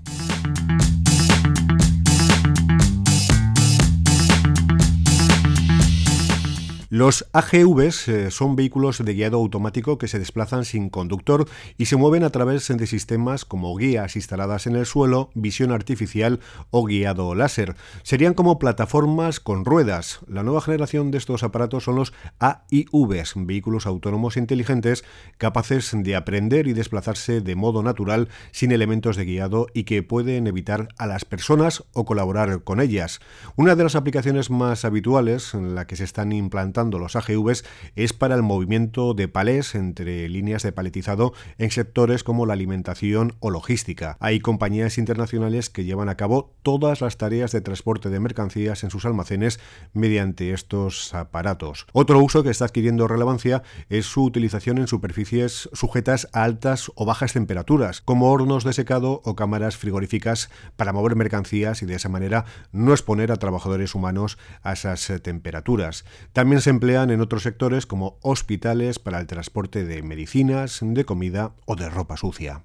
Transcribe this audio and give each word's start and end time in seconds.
Los 6.97 7.27
AGVs 7.33 8.07
eh, 8.07 8.31
son 8.31 8.55
vehículos 8.55 9.03
de 9.03 9.13
guiado 9.13 9.35
automático 9.35 9.97
que 9.97 10.07
se 10.07 10.17
desplazan 10.17 10.63
sin 10.63 10.89
conductor 10.89 11.45
y 11.77 11.87
se 11.87 11.97
mueven 11.97 12.23
a 12.23 12.29
través 12.29 12.69
de 12.69 12.87
sistemas 12.87 13.43
como 13.43 13.75
guías 13.75 14.15
instaladas 14.15 14.65
en 14.65 14.77
el 14.77 14.85
suelo, 14.85 15.29
visión 15.33 15.73
artificial 15.73 16.39
o 16.69 16.85
guiado 16.85 17.35
láser. 17.35 17.75
Serían 18.03 18.33
como 18.33 18.59
plataformas 18.59 19.41
con 19.41 19.65
ruedas. 19.65 20.21
La 20.29 20.43
nueva 20.43 20.61
generación 20.61 21.11
de 21.11 21.17
estos 21.17 21.43
aparatos 21.43 21.83
son 21.83 21.97
los 21.97 22.13
AIVs, 22.39 23.33
vehículos 23.35 23.87
autónomos 23.87 24.37
inteligentes 24.37 25.03
capaces 25.37 25.91
de 25.93 26.15
aprender 26.15 26.65
y 26.65 26.71
desplazarse 26.71 27.41
de 27.41 27.55
modo 27.55 27.83
natural 27.83 28.29
sin 28.51 28.71
elementos 28.71 29.17
de 29.17 29.25
guiado 29.25 29.67
y 29.73 29.83
que 29.83 30.01
pueden 30.01 30.47
evitar 30.47 30.87
a 30.97 31.07
las 31.07 31.25
personas 31.25 31.83
o 31.91 32.05
colaborar 32.05 32.63
con 32.63 32.79
ellas. 32.79 33.19
Una 33.57 33.75
de 33.75 33.83
las 33.83 33.95
aplicaciones 33.95 34.49
más 34.49 34.85
habituales 34.85 35.53
en 35.53 35.75
la 35.75 35.87
que 35.87 35.97
se 35.97 36.05
están 36.05 36.31
implantando 36.31 36.84
los 36.91 37.15
AGVs 37.15 37.65
es 37.95 38.13
para 38.13 38.35
el 38.35 38.43
movimiento 38.43 39.13
de 39.13 39.27
palés 39.27 39.75
entre 39.75 40.29
líneas 40.29 40.63
de 40.63 40.71
paletizado 40.71 41.33
en 41.57 41.71
sectores 41.71 42.23
como 42.23 42.45
la 42.45 42.53
alimentación 42.53 43.35
o 43.39 43.49
logística. 43.49 44.17
Hay 44.19 44.39
compañías 44.39 44.97
internacionales 44.97 45.69
que 45.69 45.83
llevan 45.83 46.09
a 46.09 46.15
cabo 46.15 46.53
todas 46.63 47.01
las 47.01 47.17
tareas 47.17 47.51
de 47.51 47.61
transporte 47.61 48.09
de 48.09 48.19
mercancías 48.19 48.83
en 48.83 48.89
sus 48.89 49.05
almacenes 49.05 49.59
mediante 49.93 50.53
estos 50.53 51.13
aparatos. 51.13 51.87
Otro 51.93 52.19
uso 52.19 52.43
que 52.43 52.49
está 52.49 52.65
adquiriendo 52.65 53.07
relevancia 53.07 53.63
es 53.89 54.05
su 54.05 54.23
utilización 54.23 54.77
en 54.77 54.87
superficies 54.87 55.69
sujetas 55.73 56.27
a 56.33 56.43
altas 56.43 56.91
o 56.95 57.05
bajas 57.05 57.33
temperaturas, 57.33 58.01
como 58.01 58.31
hornos 58.31 58.63
de 58.63 58.73
secado 58.73 59.21
o 59.25 59.35
cámaras 59.35 59.77
frigoríficas 59.77 60.49
para 60.75 60.93
mover 60.93 61.15
mercancías 61.15 61.81
y 61.81 61.85
de 61.85 61.95
esa 61.95 62.09
manera 62.09 62.45
no 62.71 62.91
exponer 62.91 63.31
a 63.31 63.37
trabajadores 63.37 63.95
humanos 63.95 64.37
a 64.63 64.73
esas 64.73 65.11
temperaturas. 65.21 66.05
También 66.33 66.61
se 66.61 66.69
emplean 66.75 67.09
en 67.09 67.21
otros 67.21 67.43
sectores 67.43 67.85
como 67.85 68.17
hospitales 68.21 68.99
para 68.99 69.19
el 69.19 69.27
transporte 69.27 69.85
de 69.85 70.03
medicinas, 70.03 70.79
de 70.81 71.05
comida 71.05 71.53
o 71.65 71.77
de 71.77 71.89
ropa 71.89 72.17
sucia. 72.17 72.63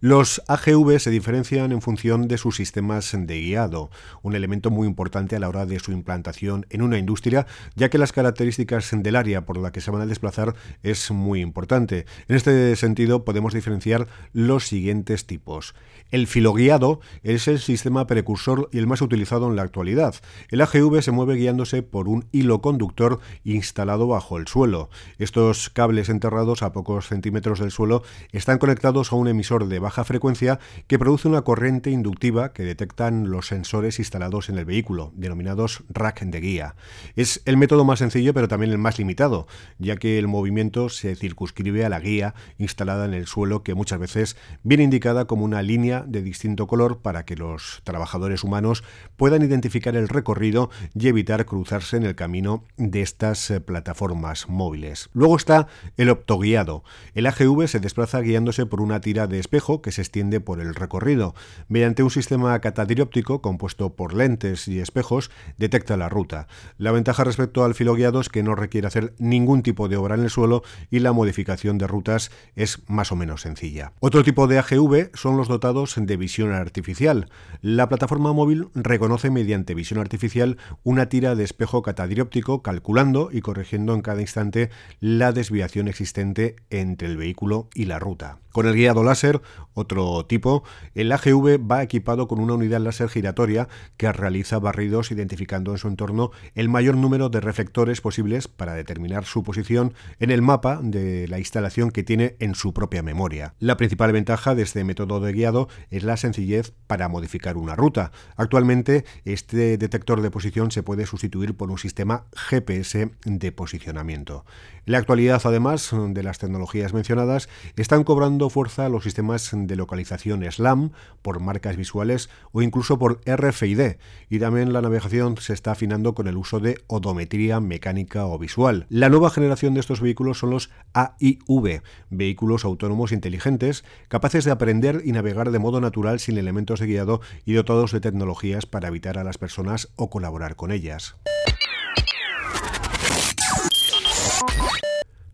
Los 0.00 0.42
AGV 0.46 0.98
se 0.98 1.10
diferencian 1.10 1.72
en 1.72 1.80
función 1.80 2.28
de 2.28 2.36
sus 2.36 2.56
sistemas 2.56 3.16
de 3.18 3.40
guiado, 3.40 3.90
un 4.20 4.34
elemento 4.34 4.70
muy 4.70 4.86
importante 4.86 5.36
a 5.36 5.38
la 5.38 5.48
hora 5.48 5.64
de 5.64 5.78
su 5.78 5.90
implantación 5.90 6.66
en 6.68 6.82
una 6.82 6.98
industria, 6.98 7.46
ya 7.76 7.88
que 7.88 7.96
las 7.96 8.12
características 8.12 8.90
del 8.92 9.16
área 9.16 9.46
por 9.46 9.56
la 9.56 9.72
que 9.72 9.80
se 9.80 9.90
van 9.90 10.02
a 10.02 10.06
desplazar 10.06 10.54
es 10.82 11.10
muy 11.10 11.40
importante. 11.40 12.04
En 12.28 12.36
este 12.36 12.76
sentido, 12.76 13.24
podemos 13.24 13.54
diferenciar 13.54 14.06
los 14.34 14.66
siguientes 14.66 15.26
tipos. 15.26 15.74
El 16.10 16.26
filoguiado 16.26 17.00
es 17.22 17.48
el 17.48 17.58
sistema 17.58 18.06
precursor 18.06 18.68
y 18.72 18.78
el 18.78 18.86
más 18.86 19.00
utilizado 19.00 19.48
en 19.48 19.56
la 19.56 19.62
actualidad. 19.62 20.14
El 20.50 20.60
AGV 20.60 21.00
se 21.00 21.10
mueve 21.10 21.36
guiándose 21.36 21.82
por 21.82 22.06
un 22.08 22.26
hilo 22.32 22.60
conductor 22.60 23.18
instalado 23.44 24.06
bajo 24.06 24.36
el 24.36 24.46
suelo. 24.46 24.90
Estos 25.18 25.70
cables 25.70 26.10
enterrados 26.10 26.62
a 26.62 26.72
pocos 26.72 27.08
centímetros 27.08 27.60
del 27.60 27.70
suelo 27.70 28.02
están 28.30 28.58
conectados 28.58 29.10
a 29.10 29.16
un 29.16 29.26
emisor 29.26 29.66
de 29.66 29.85
baja 29.86 30.02
frecuencia 30.02 30.58
que 30.88 30.98
produce 30.98 31.28
una 31.28 31.42
corriente 31.42 31.90
inductiva 31.90 32.52
que 32.52 32.64
detectan 32.64 33.30
los 33.30 33.46
sensores 33.46 34.00
instalados 34.00 34.48
en 34.48 34.58
el 34.58 34.64
vehículo, 34.64 35.12
denominados 35.14 35.84
rack 35.90 36.22
de 36.24 36.40
guía. 36.40 36.74
Es 37.14 37.40
el 37.44 37.56
método 37.56 37.84
más 37.84 38.00
sencillo 38.00 38.34
pero 38.34 38.48
también 38.48 38.72
el 38.72 38.78
más 38.78 38.98
limitado, 38.98 39.46
ya 39.78 39.94
que 39.94 40.18
el 40.18 40.26
movimiento 40.26 40.88
se 40.88 41.14
circunscribe 41.14 41.84
a 41.84 41.88
la 41.88 42.00
guía 42.00 42.34
instalada 42.58 43.04
en 43.04 43.14
el 43.14 43.28
suelo 43.28 43.62
que 43.62 43.74
muchas 43.74 44.00
veces 44.00 44.36
viene 44.64 44.82
indicada 44.82 45.26
como 45.26 45.44
una 45.44 45.62
línea 45.62 46.04
de 46.04 46.20
distinto 46.20 46.66
color 46.66 46.98
para 46.98 47.24
que 47.24 47.36
los 47.36 47.82
trabajadores 47.84 48.42
humanos 48.42 48.82
puedan 49.16 49.42
identificar 49.42 49.94
el 49.94 50.08
recorrido 50.08 50.68
y 50.98 51.06
evitar 51.06 51.46
cruzarse 51.46 51.96
en 51.96 52.02
el 52.02 52.16
camino 52.16 52.64
de 52.76 53.02
estas 53.02 53.52
eh, 53.52 53.60
plataformas 53.60 54.48
móviles. 54.48 55.10
Luego 55.12 55.36
está 55.36 55.68
el 55.96 56.10
optoguiado. 56.10 56.82
El 57.14 57.26
AGV 57.26 57.68
se 57.68 57.78
desplaza 57.78 58.20
guiándose 58.20 58.66
por 58.66 58.80
una 58.80 59.00
tira 59.00 59.28
de 59.28 59.38
espejo 59.38 59.75
que 59.82 59.92
se 59.92 60.02
extiende 60.02 60.40
por 60.40 60.60
el 60.60 60.74
recorrido. 60.74 61.34
Mediante 61.68 62.02
un 62.02 62.10
sistema 62.10 62.58
catadiróptico 62.60 63.42
compuesto 63.42 63.94
por 63.94 64.14
lentes 64.14 64.68
y 64.68 64.80
espejos, 64.80 65.30
detecta 65.58 65.96
la 65.96 66.08
ruta. 66.08 66.48
La 66.78 66.92
ventaja 66.92 67.24
respecto 67.24 67.64
al 67.64 67.74
filoguiado 67.74 68.20
es 68.20 68.28
que 68.28 68.42
no 68.42 68.54
requiere 68.54 68.86
hacer 68.86 69.14
ningún 69.18 69.62
tipo 69.62 69.88
de 69.88 69.96
obra 69.96 70.14
en 70.14 70.22
el 70.22 70.30
suelo 70.30 70.62
y 70.90 71.00
la 71.00 71.12
modificación 71.12 71.78
de 71.78 71.86
rutas 71.86 72.30
es 72.54 72.82
más 72.88 73.12
o 73.12 73.16
menos 73.16 73.42
sencilla. 73.42 73.92
Otro 74.00 74.22
tipo 74.22 74.46
de 74.46 74.58
AGV 74.58 75.10
son 75.14 75.36
los 75.36 75.48
dotados 75.48 75.94
de 75.96 76.16
visión 76.16 76.52
artificial. 76.52 77.28
La 77.60 77.88
plataforma 77.88 78.32
móvil 78.32 78.68
reconoce 78.74 79.30
mediante 79.30 79.74
visión 79.74 80.00
artificial 80.00 80.58
una 80.82 81.08
tira 81.08 81.34
de 81.34 81.44
espejo 81.44 81.82
catadiróptico 81.82 82.62
calculando 82.62 83.30
y 83.32 83.40
corrigiendo 83.40 83.94
en 83.94 84.02
cada 84.02 84.20
instante 84.20 84.70
la 85.00 85.32
desviación 85.32 85.88
existente 85.88 86.56
entre 86.70 87.08
el 87.08 87.16
vehículo 87.16 87.68
y 87.74 87.86
la 87.86 87.98
ruta. 87.98 88.38
Con 88.52 88.66
el 88.66 88.74
guiado 88.74 89.04
láser 89.04 89.42
otro 89.76 90.24
tipo, 90.24 90.64
el 90.94 91.12
AGV 91.12 91.60
va 91.70 91.82
equipado 91.82 92.26
con 92.28 92.40
una 92.40 92.54
unidad 92.54 92.80
láser 92.80 93.10
giratoria 93.10 93.68
que 93.98 94.10
realiza 94.10 94.58
barridos 94.58 95.10
identificando 95.10 95.72
en 95.72 95.78
su 95.78 95.86
entorno 95.86 96.30
el 96.54 96.70
mayor 96.70 96.96
número 96.96 97.28
de 97.28 97.42
reflectores 97.42 98.00
posibles 98.00 98.48
para 98.48 98.72
determinar 98.72 99.26
su 99.26 99.42
posición 99.42 99.92
en 100.18 100.30
el 100.30 100.40
mapa 100.40 100.80
de 100.82 101.28
la 101.28 101.38
instalación 101.38 101.90
que 101.90 102.02
tiene 102.02 102.36
en 102.40 102.54
su 102.54 102.72
propia 102.72 103.02
memoria. 103.02 103.54
La 103.58 103.76
principal 103.76 104.12
ventaja 104.12 104.54
de 104.54 104.62
este 104.62 104.82
método 104.82 105.20
de 105.20 105.32
guiado 105.32 105.68
es 105.90 106.04
la 106.04 106.16
sencillez 106.16 106.72
para 106.86 107.08
modificar 107.08 107.58
una 107.58 107.76
ruta. 107.76 108.12
Actualmente, 108.36 109.04
este 109.26 109.76
detector 109.76 110.22
de 110.22 110.30
posición 110.30 110.70
se 110.70 110.82
puede 110.82 111.04
sustituir 111.04 111.54
por 111.54 111.70
un 111.70 111.78
sistema 111.78 112.24
GPS 112.32 113.10
de 113.26 113.52
posicionamiento. 113.52 114.46
En 114.86 114.92
la 114.92 114.98
actualidad, 114.98 115.42
además 115.44 115.90
de 115.92 116.22
las 116.22 116.38
tecnologías 116.38 116.94
mencionadas, 116.94 117.48
están 117.76 118.04
cobrando 118.04 118.48
fuerza 118.50 118.88
los 118.88 119.02
sistemas 119.02 119.50
de 119.52 119.65
localización 119.74 120.44
SLAM 120.48 120.92
por 121.22 121.40
marcas 121.40 121.76
visuales 121.76 122.30
o 122.52 122.62
incluso 122.62 123.00
por 123.00 123.20
RFID, 123.26 123.96
y 124.30 124.38
también 124.38 124.72
la 124.72 124.82
navegación 124.82 125.36
se 125.38 125.52
está 125.52 125.72
afinando 125.72 126.14
con 126.14 126.28
el 126.28 126.36
uso 126.36 126.60
de 126.60 126.78
odometría 126.86 127.58
mecánica 127.58 128.26
o 128.26 128.38
visual. 128.38 128.86
La 128.88 129.08
nueva 129.08 129.30
generación 129.30 129.74
de 129.74 129.80
estos 129.80 130.00
vehículos 130.00 130.38
son 130.38 130.50
los 130.50 130.70
AIV, 130.92 131.82
vehículos 132.10 132.64
autónomos 132.64 133.10
inteligentes, 133.10 133.84
capaces 134.06 134.44
de 134.44 134.52
aprender 134.52 135.02
y 135.04 135.12
navegar 135.12 135.50
de 135.50 135.58
modo 135.58 135.80
natural 135.80 136.20
sin 136.20 136.38
elementos 136.38 136.78
de 136.78 136.86
guiado 136.86 137.20
y 137.44 137.54
dotados 137.54 137.90
de 137.90 138.00
tecnologías 138.00 138.66
para 138.66 138.88
evitar 138.88 139.18
a 139.18 139.24
las 139.24 139.38
personas 139.38 139.88
o 139.96 140.10
colaborar 140.10 140.54
con 140.54 140.70
ellas. 140.70 141.16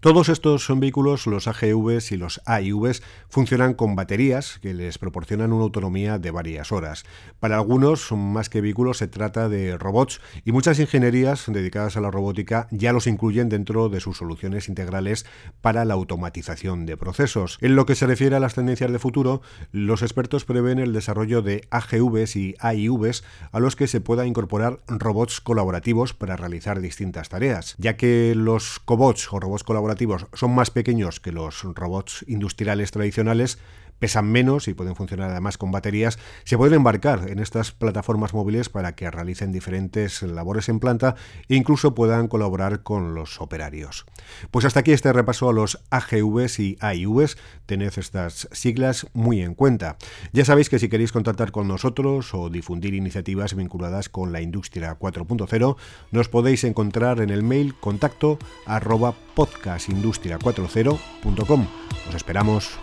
Todos 0.02 0.28
estos 0.28 0.64
son 0.64 0.80
vehículos, 0.80 1.28
los 1.28 1.46
AGVs 1.46 2.10
y 2.10 2.16
los 2.16 2.40
AIVs, 2.44 3.04
funcionan 3.28 3.74
con 3.74 3.94
baterías 3.94 4.58
que 4.60 4.74
les 4.74 4.98
proporcionan 4.98 5.52
una 5.52 5.62
autonomía 5.62 6.18
de 6.18 6.32
varias 6.32 6.72
horas. 6.72 7.04
Para 7.38 7.54
algunos, 7.54 8.10
más 8.10 8.48
que 8.48 8.60
vehículos, 8.60 8.98
se 8.98 9.06
trata 9.06 9.48
de 9.48 9.78
robots 9.78 10.20
y 10.44 10.50
muchas 10.50 10.80
ingenierías 10.80 11.44
dedicadas 11.46 11.96
a 11.96 12.00
la 12.00 12.10
robótica 12.10 12.66
ya 12.72 12.92
los 12.92 13.06
incluyen 13.06 13.48
dentro 13.48 13.88
de 13.90 14.00
sus 14.00 14.18
soluciones 14.18 14.68
integrales 14.68 15.24
para 15.60 15.84
la 15.84 15.94
automatización 15.94 16.84
de 16.84 16.96
procesos. 16.96 17.58
En 17.60 17.76
lo 17.76 17.86
que 17.86 17.94
se 17.94 18.08
refiere 18.08 18.34
a 18.34 18.40
las 18.40 18.56
tendencias 18.56 18.90
de 18.90 18.98
futuro, 18.98 19.40
los 19.70 20.02
expertos 20.02 20.44
prevén 20.44 20.80
el 20.80 20.92
desarrollo 20.92 21.42
de 21.42 21.68
AGVs 21.70 22.34
y 22.34 22.56
AIVs 22.58 23.22
a 23.52 23.60
los 23.60 23.76
que 23.76 23.86
se 23.86 24.00
pueda 24.00 24.26
incorporar 24.26 24.80
robots 24.88 25.40
colaborativos 25.40 26.12
para 26.12 26.34
realizar 26.34 26.80
distintas 26.80 27.28
tareas, 27.28 27.76
ya 27.78 27.96
que 27.96 28.34
los 28.34 28.80
cobots 28.80 29.32
o 29.32 29.38
robots 29.38 29.62
colaborativos 29.62 29.91
son 30.34 30.54
más 30.54 30.70
pequeños 30.70 31.20
que 31.20 31.32
los 31.32 31.62
robots 31.62 32.24
industriales 32.28 32.90
tradicionales, 32.90 33.58
pesan 34.02 34.26
menos 34.26 34.66
y 34.66 34.74
pueden 34.74 34.96
funcionar 34.96 35.30
además 35.30 35.56
con 35.56 35.70
baterías, 35.70 36.18
se 36.42 36.58
pueden 36.58 36.74
embarcar 36.74 37.30
en 37.30 37.38
estas 37.38 37.70
plataformas 37.70 38.34
móviles 38.34 38.68
para 38.68 38.96
que 38.96 39.08
realicen 39.08 39.52
diferentes 39.52 40.22
labores 40.22 40.68
en 40.68 40.80
planta 40.80 41.14
e 41.48 41.54
incluso 41.54 41.94
puedan 41.94 42.26
colaborar 42.26 42.82
con 42.82 43.14
los 43.14 43.40
operarios. 43.40 44.04
Pues 44.50 44.64
hasta 44.64 44.80
aquí 44.80 44.90
este 44.90 45.12
repaso 45.12 45.48
a 45.48 45.52
los 45.52 45.78
AGVs 45.90 46.58
y 46.58 46.76
AIVs. 46.80 47.38
Tened 47.66 47.92
estas 47.96 48.48
siglas 48.50 49.06
muy 49.12 49.40
en 49.40 49.54
cuenta. 49.54 49.98
Ya 50.32 50.44
sabéis 50.44 50.68
que 50.68 50.80
si 50.80 50.88
queréis 50.88 51.12
contactar 51.12 51.52
con 51.52 51.68
nosotros 51.68 52.34
o 52.34 52.50
difundir 52.50 52.94
iniciativas 52.94 53.54
vinculadas 53.54 54.08
con 54.08 54.32
la 54.32 54.40
industria 54.40 54.98
4.0, 54.98 55.76
nos 56.10 56.28
podéis 56.28 56.64
encontrar 56.64 57.20
en 57.20 57.30
el 57.30 57.44
mail 57.44 57.76
contacto 57.78 58.40
arroba 58.66 59.14
podcastindustria40.com. 59.36 61.66
Os 62.08 62.14
esperamos. 62.16 62.80